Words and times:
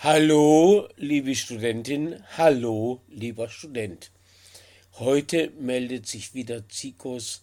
Hallo, 0.00 0.88
liebe 0.94 1.34
Studentin, 1.34 2.22
hallo, 2.36 3.00
lieber 3.08 3.48
Student. 3.48 4.12
Heute 5.00 5.50
meldet 5.58 6.06
sich 6.06 6.34
wieder 6.34 6.68
Zikos 6.68 7.42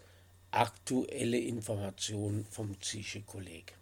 aktuelle 0.51 1.38
Information 1.38 2.46
vom 2.49 2.79
Zische 2.81 3.23
Kolleg. 3.23 3.73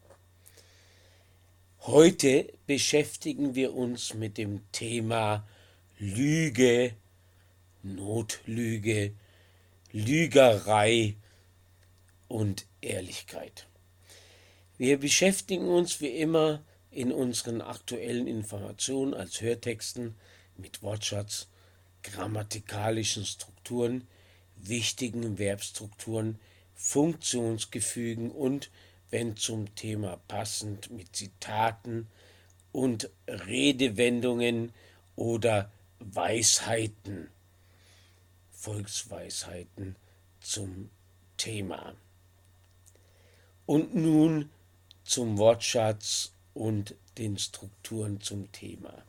Heute 1.81 2.51
beschäftigen 2.65 3.53
wir 3.53 3.75
uns 3.75 4.15
mit 4.15 4.39
dem 4.39 4.61
Thema 4.71 5.47
Lüge, 5.99 6.95
Notlüge, 7.83 9.13
Lügerei 9.91 11.15
und 12.27 12.65
Ehrlichkeit. 12.81 13.67
Wir 14.79 14.99
beschäftigen 14.99 15.67
uns 15.67 16.01
wie 16.01 16.07
immer 16.07 16.63
in 16.93 17.11
unseren 17.11 17.61
aktuellen 17.61 18.27
Informationen 18.27 19.13
als 19.13 19.41
Hörtexten 19.41 20.15
mit 20.57 20.83
Wortschatz, 20.83 21.47
grammatikalischen 22.03 23.25
Strukturen, 23.25 24.07
wichtigen 24.55 25.37
Verbstrukturen, 25.37 26.39
Funktionsgefügen 26.75 28.31
und, 28.31 28.69
wenn 29.09 29.37
zum 29.37 29.73
Thema 29.75 30.17
passend, 30.27 30.91
mit 30.91 31.15
Zitaten 31.15 32.07
und 32.71 33.09
Redewendungen 33.27 34.73
oder 35.15 35.71
Weisheiten, 35.99 37.29
Volksweisheiten 38.51 39.95
zum 40.39 40.89
Thema. 41.37 41.95
Und 43.65 43.95
nun 43.95 44.49
zum 45.03 45.37
Wortschatz 45.37 46.32
und 46.53 46.95
den 47.17 47.37
Strukturen 47.37 48.21
zum 48.21 48.51
Thema. 48.51 49.03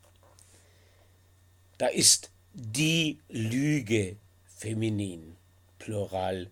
Da 1.78 1.86
ist 1.88 2.30
die 2.52 3.18
Lüge 3.28 4.16
feminin, 4.44 5.36
plural 5.78 6.50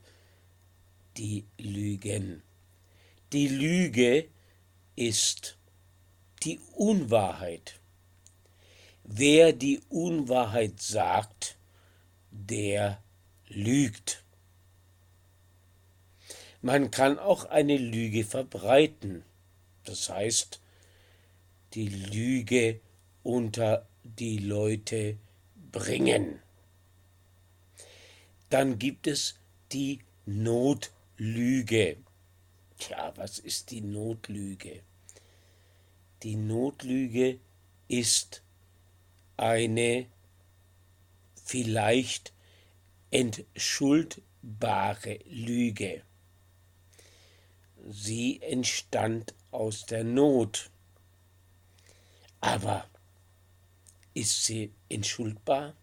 die 1.17 1.45
Lügen. 1.59 2.43
Die 3.33 3.49
Lüge 3.49 4.29
ist 4.97 5.57
die 6.43 6.59
Unwahrheit. 6.75 7.79
Wer 9.05 9.53
die 9.53 9.81
Unwahrheit 9.89 10.81
sagt, 10.81 11.57
der 12.31 13.03
lügt. 13.49 14.25
Man 16.61 16.91
kann 16.91 17.19
auch 17.19 17.45
eine 17.47 17.77
Lüge 17.77 18.25
verbreiten. 18.25 19.25
Das 19.85 20.09
heißt, 20.09 20.61
die 21.75 21.89
Lüge 21.89 22.81
unter 23.23 23.87
die 24.05 24.39
Leute 24.39 25.17
bringen. 25.71 26.41
Dann 28.51 28.79
gibt 28.79 29.07
es 29.07 29.37
die 29.73 30.01
Notlüge. 30.27 31.97
Tja, 32.79 33.13
was 33.17 33.39
ist 33.39 33.71
die 33.71 33.81
Notlüge? 33.81 34.83
Die 36.23 36.37
Notlüge 36.37 37.39
ist 37.89 38.43
eine 39.37 40.07
vielleicht 41.45 42.33
entschuldbare 43.11 45.19
Lüge. 45.27 46.03
Sie 47.89 48.41
entstand 48.43 49.35
aus 49.51 49.87
der 49.87 50.05
Not. 50.05 50.72
Aber 52.43 52.85
ist 54.15 54.45
sie 54.45 54.75
entschuldbar? 54.89 55.75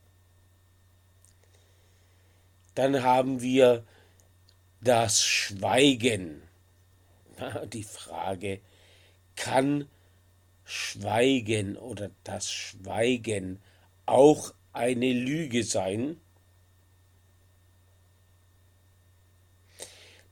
Dann 2.76 3.02
haben 3.02 3.42
wir 3.42 3.86
das 4.82 5.26
Schweigen. 5.26 6.44
Die 7.73 7.83
Frage, 7.83 8.60
kann 9.38 9.88
Schweigen 10.66 11.78
oder 11.78 12.11
das 12.26 12.52
Schweigen 12.52 13.62
auch 14.06 14.54
eine 14.73 15.14
Lüge 15.14 15.64
sein? 15.64 16.20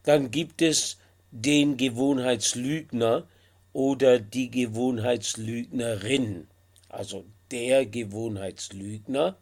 Dann 0.04 0.30
gibt 0.30 0.62
es 0.62 0.98
den 1.32 1.78
Gewohnheitslügner, 1.78 3.28
oder 3.78 4.20
die 4.20 4.50
Gewohnheitslügnerin, 4.50 6.48
also 6.90 7.26
der 7.52 7.86
Gewohnheitslügner, 7.86 9.38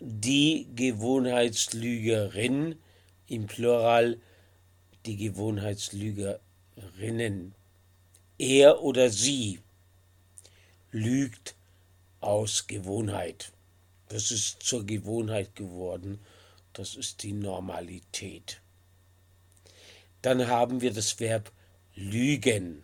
die 0.00 0.66
Gewohnheitslügerin, 0.74 2.74
im 3.28 3.46
Plural 3.46 4.20
die 5.06 5.16
Gewohnheitslügerinnen. 5.16 7.54
Er 8.36 8.82
oder 8.82 9.10
sie 9.10 9.60
lügt 10.90 11.54
aus 12.18 12.66
Gewohnheit. 12.66 13.52
Das 14.08 14.32
ist 14.32 14.60
zur 14.60 14.84
Gewohnheit 14.84 15.54
geworden. 15.54 16.18
Das 16.72 16.96
ist 16.96 17.22
die 17.22 17.32
Normalität. 17.32 18.60
Dann 20.20 20.48
haben 20.48 20.80
wir 20.80 20.92
das 20.92 21.20
Verb 21.20 21.52
lügen 21.94 22.82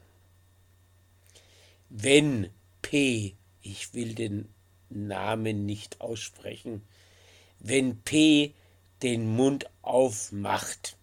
wenn 1.97 2.51
P, 2.83 3.37
ich 3.63 3.95
will 3.95 4.17
den 4.17 4.53
Namen 4.91 5.65
nicht 5.65 6.01
aussprechen, 6.01 6.83
wenn 7.61 8.03
P 8.03 8.53
den 9.03 9.29
Mund 9.37 9.71
aufmacht, 9.81 10.97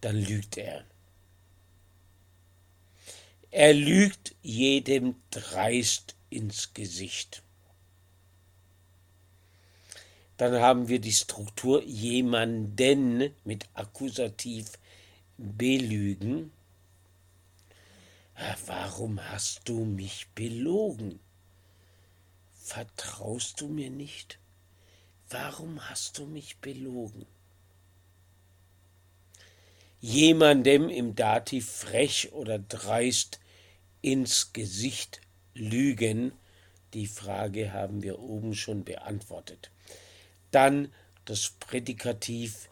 dann 0.00 0.16
lügt 0.16 0.58
er. 0.58 0.84
Er 3.50 3.74
lügt 3.74 4.36
jedem 4.42 5.16
dreist 5.30 6.14
ins 6.30 6.72
Gesicht. 6.72 7.42
Dann 10.36 10.54
haben 10.60 10.86
wir 10.86 11.00
die 11.00 11.12
Struktur 11.12 11.82
jemanden 11.82 13.34
mit 13.42 13.68
Akkusativ 13.74 14.78
belügen 15.36 16.52
Warum 18.66 19.20
hast 19.30 19.68
du 19.68 19.84
mich 19.84 20.28
belogen? 20.34 21.20
Vertraust 22.52 23.60
du 23.60 23.68
mir 23.68 23.90
nicht? 23.90 24.38
Warum 25.28 25.90
hast 25.90 26.16
du 26.18 26.26
mich 26.26 26.56
belogen? 26.58 27.26
Jemandem 30.00 30.88
im 30.88 31.14
Dativ 31.14 31.70
frech 31.70 32.32
oder 32.32 32.58
dreist 32.58 33.40
ins 34.00 34.54
Gesicht 34.54 35.20
lügen, 35.52 36.32
die 36.94 37.06
Frage 37.06 37.74
haben 37.74 38.02
wir 38.02 38.18
oben 38.20 38.54
schon 38.54 38.84
beantwortet. 38.84 39.70
Dann 40.50 40.92
das 41.26 41.50
Prädikativ 41.60 42.70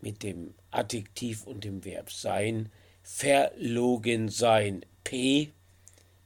mit 0.00 0.22
dem 0.22 0.54
Adjektiv 0.70 1.44
und 1.44 1.64
dem 1.64 1.84
Verb 1.84 2.12
sein, 2.12 2.70
verlogen 3.06 4.28
sein. 4.30 4.84
P, 5.04 5.52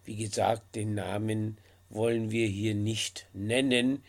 wie 0.05 0.17
gesagt, 0.17 0.75
den 0.75 0.95
Namen 0.95 1.59
wollen 1.91 2.31
wir 2.31 2.47
hier 2.47 2.75
nicht 2.75 3.27
nennen, 3.35 4.03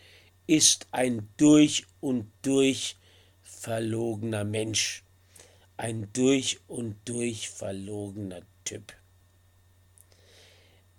ist 0.46 0.86
ein 0.90 1.28
durch 1.36 1.84
und 2.00 2.32
durch 2.40 2.96
verlogener 3.42 4.44
Mensch, 4.44 5.04
ein 5.76 6.08
durch 6.14 6.60
und 6.66 6.96
durch 7.04 7.50
verlogener 7.50 8.40
Typ. 8.64 8.94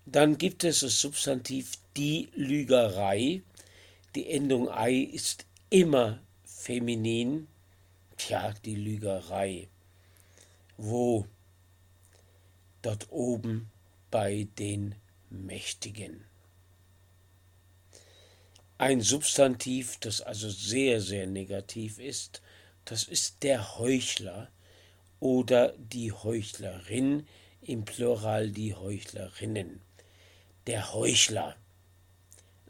Dann 0.06 0.38
gibt 0.38 0.64
es 0.64 0.82
das 0.82 1.02
Substantiv 1.02 1.80
die 1.98 2.30
Lügerei. 2.36 3.42
Die 4.14 4.30
Endung 4.30 4.70
ei 4.70 4.94
ist 4.94 5.48
immer 5.72 6.20
feminin. 6.46 7.48
Tja, 8.18 8.54
die 8.64 8.76
Lügerei. 8.76 9.70
Wo 10.78 11.26
dort 12.84 13.12
oben 13.12 13.72
bei 14.12 14.48
den 14.60 14.94
Mächtigen. 15.32 16.24
Ein 18.78 19.02
Substantiv, 19.02 19.98
das 20.00 20.22
also 20.22 20.50
sehr, 20.50 21.02
sehr 21.02 21.26
negativ 21.26 21.98
ist, 21.98 22.42
das 22.86 23.04
ist 23.04 23.42
der 23.44 23.80
Heuchler 23.80 24.52
oder 25.20 25.74
die 25.78 26.12
Heuchlerin, 26.12 27.26
im 27.62 27.86
Plural 27.86 28.52
die 28.52 28.76
Heuchlerinnen. 28.76 29.82
Der 30.68 30.94
Heuchler 30.94 31.56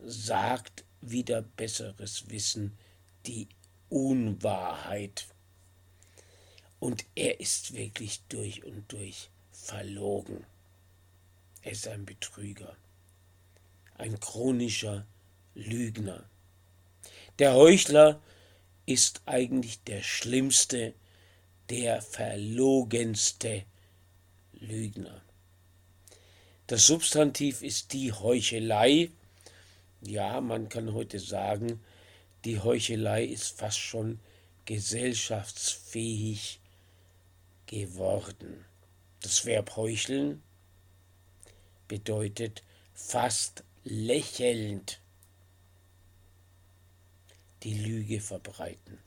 sagt 0.05 0.85
wieder 1.01 1.41
besseres 1.41 2.29
Wissen 2.29 2.77
die 3.25 3.47
Unwahrheit. 3.89 5.25
Und 6.79 7.05
er 7.15 7.39
ist 7.39 7.73
wirklich 7.73 8.21
durch 8.29 8.63
und 8.63 8.91
durch 8.91 9.29
verlogen. 9.53 10.45
Er 11.61 11.71
ist 11.71 11.87
ein 11.87 12.05
Betrüger, 12.05 12.75
ein 13.95 14.19
chronischer 14.19 15.05
Lügner. 15.55 16.25
Der 17.39 17.53
Heuchler 17.53 18.21
ist 18.85 19.21
eigentlich 19.25 19.81
der 19.83 20.03
schlimmste, 20.03 20.93
der 21.69 22.01
verlogenste 22.01 23.63
Lügner. 24.53 25.21
Das 26.67 26.85
Substantiv 26.87 27.61
ist 27.61 27.93
die 27.93 28.11
Heuchelei. 28.11 29.11
Ja, 30.01 30.41
man 30.41 30.69
kann 30.69 30.93
heute 30.93 31.19
sagen, 31.19 31.81
die 32.45 32.59
Heuchelei 32.59 33.23
ist 33.23 33.57
fast 33.57 33.79
schon 33.79 34.19
gesellschaftsfähig 34.65 36.59
geworden. 37.65 38.65
Das 39.23 39.45
Verb 39.45 39.77
heucheln 39.77 40.43
bedeutet 41.87 42.61
fast 42.93 43.63
lächelnd 43.85 44.99
die 47.63 47.73
Lüge 47.73 48.19
verbreiten. 48.19 48.99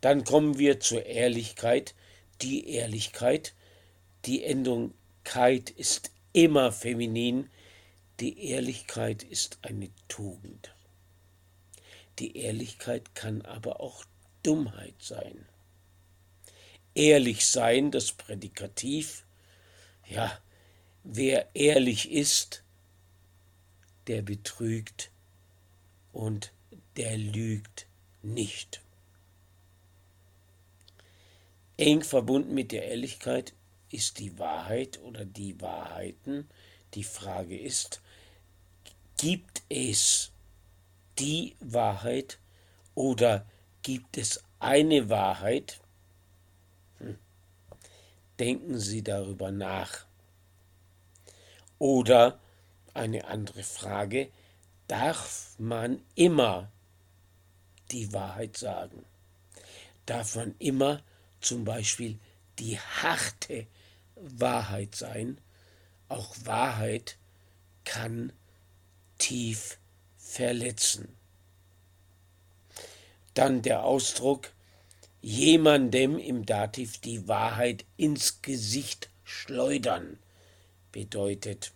Dann 0.00 0.24
kommen 0.24 0.58
wir 0.58 0.80
zur 0.80 1.04
Ehrlichkeit. 1.04 1.94
Die 2.40 2.70
Ehrlichkeit, 2.70 3.54
die 4.24 4.42
Endung 4.42 4.94
Keit 5.22 5.68
ist 5.68 6.12
immer 6.32 6.72
feminin. 6.72 7.50
Die 8.20 8.48
Ehrlichkeit 8.48 9.22
ist 9.22 9.58
eine 9.60 9.90
Tugend. 10.08 10.74
Die 12.18 12.38
Ehrlichkeit 12.38 13.14
kann 13.14 13.42
aber 13.42 13.80
auch 13.80 14.06
Dummheit 14.42 14.94
sein. 14.98 15.46
Ehrlich 16.96 17.44
sein, 17.44 17.90
das 17.90 18.12
Prädikativ, 18.12 19.26
ja, 20.08 20.40
wer 21.04 21.54
ehrlich 21.54 22.10
ist, 22.10 22.62
der 24.06 24.22
betrügt 24.22 25.10
und 26.14 26.54
der 26.96 27.18
lügt 27.18 27.86
nicht. 28.22 28.80
Eng 31.76 32.02
verbunden 32.02 32.54
mit 32.54 32.72
der 32.72 32.86
Ehrlichkeit 32.86 33.52
ist 33.90 34.18
die 34.18 34.38
Wahrheit 34.38 34.98
oder 35.02 35.26
die 35.26 35.60
Wahrheiten. 35.60 36.48
Die 36.94 37.04
Frage 37.04 37.58
ist, 37.58 38.00
gibt 39.18 39.62
es 39.68 40.32
die 41.18 41.56
Wahrheit 41.60 42.38
oder 42.94 43.44
gibt 43.82 44.16
es 44.16 44.42
eine 44.60 45.10
Wahrheit? 45.10 45.78
Denken 48.38 48.78
Sie 48.78 49.02
darüber 49.02 49.50
nach. 49.50 50.06
Oder 51.78 52.38
eine 52.94 53.26
andere 53.26 53.62
Frage, 53.62 54.30
darf 54.88 55.54
man 55.58 56.02
immer 56.14 56.70
die 57.90 58.12
Wahrheit 58.12 58.56
sagen? 58.56 59.04
Darf 60.06 60.36
man 60.36 60.54
immer 60.58 61.02
zum 61.40 61.64
Beispiel 61.64 62.18
die 62.58 62.78
harte 62.78 63.66
Wahrheit 64.14 64.94
sein? 64.94 65.40
Auch 66.08 66.34
Wahrheit 66.44 67.18
kann 67.84 68.32
tief 69.18 69.78
verletzen. 70.16 71.16
Dann 73.34 73.62
der 73.62 73.84
Ausdruck 73.84 74.52
jemandem 75.26 76.20
im 76.20 76.46
Dativ 76.46 76.98
die 76.98 77.26
Wahrheit 77.26 77.84
ins 77.96 78.42
Gesicht 78.42 79.10
schleudern 79.24 80.20
bedeutet 80.92 81.72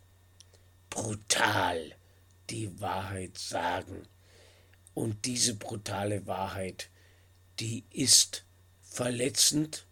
brutal 0.89 1.97
die 2.49 2.81
Wahrheit 2.81 3.37
sagen. 3.39 4.07
Und 4.95 5.25
diese 5.25 5.57
brutale 5.57 6.29
Wahrheit, 6.29 6.91
die 7.59 7.83
ist 7.91 8.45
verletzend, 8.83 9.85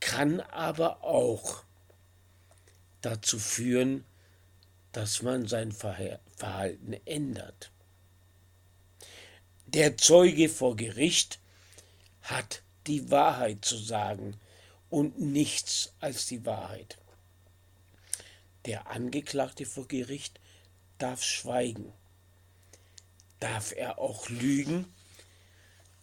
kann 0.00 0.40
aber 0.40 1.04
auch 1.04 1.62
dazu 3.02 3.38
führen, 3.38 4.04
dass 4.90 5.22
man 5.22 5.46
sein 5.46 5.70
Verhalten 5.70 6.94
ändert. 7.04 7.70
Der 9.66 9.96
Zeuge 9.96 10.48
vor 10.48 10.74
Gericht 10.74 11.38
hat 12.28 12.62
die 12.86 13.10
Wahrheit 13.10 13.64
zu 13.64 13.76
sagen 13.76 14.38
und 14.90 15.18
nichts 15.18 15.92
als 16.00 16.26
die 16.26 16.44
Wahrheit. 16.44 16.98
Der 18.66 18.88
Angeklagte 18.88 19.64
vor 19.64 19.88
Gericht 19.88 20.40
darf 20.98 21.22
schweigen. 21.22 21.92
Darf 23.40 23.72
er 23.72 23.98
auch 23.98 24.28
lügen? 24.28 24.86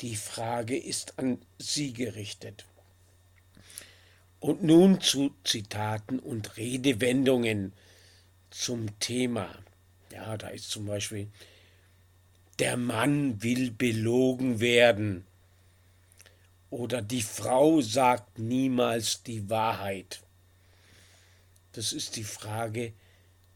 Die 0.01 0.15
Frage 0.15 0.77
ist 0.77 1.19
an 1.19 1.39
Sie 1.59 1.93
gerichtet. 1.93 2.65
Und 4.39 4.63
nun 4.63 5.01
zu 5.01 5.33
Zitaten 5.43 6.19
und 6.19 6.57
Redewendungen 6.57 7.73
zum 8.51 8.99
Thema. 8.99 9.49
Ja, 10.11 10.37
da 10.37 10.49
ist 10.49 10.69
zum 10.69 10.85
Beispiel, 10.85 11.29
der 12.59 12.77
Mann 12.77 13.41
will 13.43 13.71
belogen 13.71 14.59
werden. 14.59 15.25
Oder 16.75 17.01
die 17.01 17.21
Frau 17.21 17.79
sagt 17.79 18.37
niemals 18.37 19.23
die 19.23 19.49
Wahrheit. 19.49 20.19
Das 21.71 21.93
ist 21.93 22.17
die 22.17 22.25
Frage 22.25 22.91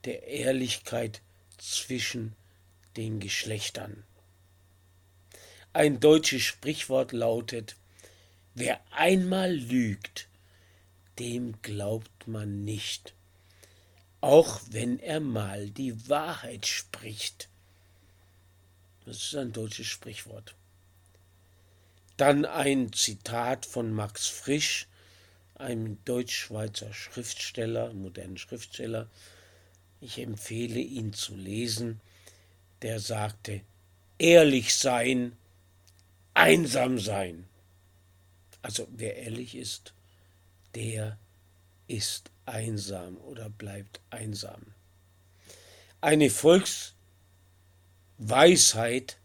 der 0.05 0.23
Ehrlichkeit 0.23 1.21
zwischen 1.57 2.33
den 2.95 3.19
Geschlechtern. 3.19 4.05
Ein 5.73 5.99
deutsches 5.99 6.43
Sprichwort 6.43 7.11
lautet, 7.11 7.75
wer 8.55 8.79
einmal 8.91 9.53
lügt, 9.53 10.29
dem 11.19 11.61
glaubt 11.61 12.25
man 12.25 12.63
nicht, 12.63 13.15
auch 14.21 14.61
wenn 14.69 14.97
er 14.97 15.19
mal 15.19 15.69
die 15.69 16.07
Wahrheit 16.07 16.65
spricht. 16.67 17.49
Das 19.03 19.17
ist 19.17 19.35
ein 19.35 19.51
deutsches 19.51 19.87
Sprichwort. 19.87 20.55
Dann 22.19 22.43
ein 22.43 22.91
Zitat 22.91 23.65
von 23.65 23.93
Max 23.93 24.27
Frisch, 24.27 24.89
einem 25.55 26.03
Deutsch-Schweizer 26.03 26.91
Schriftsteller, 26.91 27.93
modernen 27.93 28.37
Schriftsteller. 28.37 29.07
Ich 30.01 30.19
empfehle 30.19 30.81
ihn 30.81 31.13
zu 31.13 31.33
lesen. 31.33 32.01
Der 32.81 32.99
sagte, 32.99 33.61
ehrlich 34.17 34.75
sein, 34.75 35.37
einsam 36.33 36.99
sein. 36.99 37.47
Also 38.61 38.85
wer 38.91 39.15
ehrlich 39.15 39.55
ist, 39.55 39.93
der 40.75 41.17
ist 41.87 42.31
einsam 42.45 43.15
oder 43.15 43.49
bleibt 43.49 44.01
einsam. 44.09 44.75
Eine 46.01 46.29
Volksweisheit 46.29 49.19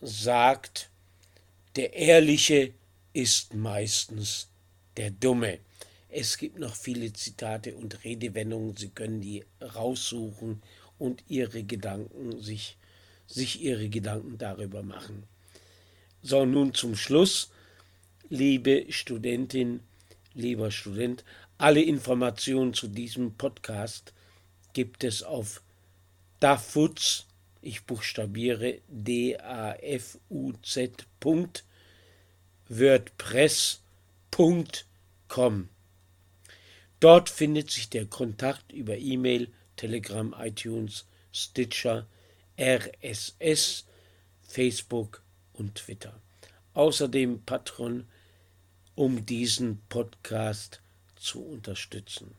sagt, 0.00 0.88
der 1.76 1.92
Ehrliche 1.92 2.72
ist 3.12 3.54
meistens 3.54 4.48
der 4.96 5.10
Dumme. 5.10 5.58
Es 6.08 6.38
gibt 6.38 6.58
noch 6.58 6.74
viele 6.74 7.12
Zitate 7.12 7.74
und 7.74 8.02
Redewendungen, 8.04 8.76
Sie 8.76 8.88
können 8.88 9.20
die 9.20 9.44
raussuchen 9.60 10.62
und 10.98 11.22
Ihre 11.28 11.62
Gedanken 11.64 12.40
sich, 12.40 12.78
sich 13.26 13.60
Ihre 13.60 13.90
Gedanken 13.90 14.38
darüber 14.38 14.82
machen. 14.82 15.24
So, 16.22 16.46
nun 16.46 16.72
zum 16.72 16.96
Schluss, 16.96 17.50
liebe 18.30 18.86
Studentin, 18.88 19.80
lieber 20.32 20.70
Student, 20.70 21.24
alle 21.58 21.82
Informationen 21.82 22.72
zu 22.72 22.88
diesem 22.88 23.34
Podcast 23.34 24.14
gibt 24.72 25.04
es 25.04 25.22
auf 25.22 25.62
dafuz, 26.40 27.25
ich 27.66 27.84
buchstabiere 27.84 28.80
D-A-F-U-Z. 28.88 31.06
WordPress.com. 32.68 35.68
Dort 37.00 37.28
findet 37.28 37.70
sich 37.70 37.90
der 37.90 38.06
Kontakt 38.06 38.72
über 38.72 38.96
E-Mail, 38.96 39.52
Telegram, 39.74 40.32
iTunes, 40.38 41.06
Stitcher, 41.32 42.06
RSS, 42.58 43.84
Facebook 44.42 45.22
und 45.52 45.74
Twitter. 45.74 46.22
Außerdem 46.72 47.42
Patron 47.44 48.08
um 48.94 49.26
diesen 49.26 49.82
Podcast 49.88 50.80
zu 51.16 51.44
unterstützen. 51.44 52.36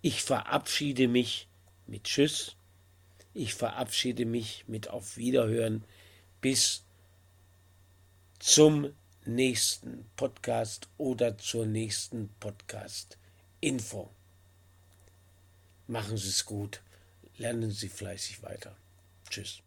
Ich 0.00 0.22
verabschiede 0.22 1.08
mich 1.08 1.46
mit 1.86 2.04
Tschüss. 2.04 2.56
Ich 3.34 3.54
verabschiede 3.54 4.26
mich 4.26 4.64
mit 4.68 4.88
Auf 4.88 5.16
Wiederhören. 5.16 5.84
Bis 6.40 6.84
zum 8.38 8.92
nächsten 9.24 10.06
Podcast 10.14 10.88
oder 10.98 11.36
zur 11.36 11.66
nächsten 11.66 12.28
Podcast-Info. 12.38 14.08
Machen 15.88 16.16
Sie 16.16 16.28
es 16.28 16.44
gut. 16.44 16.80
Lernen 17.36 17.72
Sie 17.72 17.88
fleißig 17.88 18.44
weiter. 18.44 18.76
Tschüss. 19.28 19.63